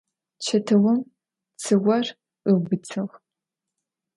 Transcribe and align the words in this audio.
Çetıum 0.43 0.99
tsığor 1.59 2.05
ıubıtığ. 2.49 3.03